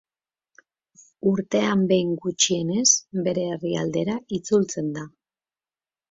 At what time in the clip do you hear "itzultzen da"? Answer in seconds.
4.39-5.05